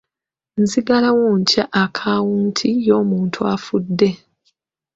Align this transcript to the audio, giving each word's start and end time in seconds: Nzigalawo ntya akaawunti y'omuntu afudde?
Nzigalawo 0.61 1.25
ntya 1.41 1.63
akaawunti 1.83 2.67
y'omuntu 2.87 3.39
afudde? 3.53 4.09